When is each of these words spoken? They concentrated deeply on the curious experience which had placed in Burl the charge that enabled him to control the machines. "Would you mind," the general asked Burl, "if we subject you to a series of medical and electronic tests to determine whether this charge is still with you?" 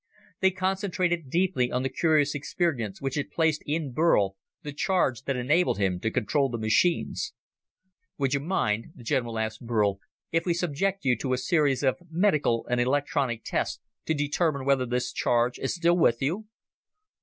They 0.39 0.49
concentrated 0.49 1.29
deeply 1.29 1.71
on 1.71 1.83
the 1.83 1.87
curious 1.89 2.33
experience 2.33 3.03
which 3.03 3.13
had 3.13 3.29
placed 3.29 3.61
in 3.67 3.91
Burl 3.91 4.35
the 4.63 4.73
charge 4.73 5.25
that 5.25 5.35
enabled 5.37 5.77
him 5.77 5.99
to 5.99 6.09
control 6.09 6.49
the 6.49 6.57
machines. 6.57 7.33
"Would 8.17 8.33
you 8.33 8.39
mind," 8.39 8.93
the 8.95 9.03
general 9.03 9.37
asked 9.37 9.63
Burl, 9.63 9.99
"if 10.31 10.43
we 10.43 10.55
subject 10.55 11.05
you 11.05 11.15
to 11.17 11.33
a 11.33 11.37
series 11.37 11.83
of 11.83 11.99
medical 12.09 12.65
and 12.65 12.81
electronic 12.81 13.43
tests 13.43 13.79
to 14.07 14.15
determine 14.15 14.65
whether 14.65 14.87
this 14.87 15.13
charge 15.13 15.59
is 15.59 15.75
still 15.75 15.99
with 15.99 16.19
you?" 16.19 16.47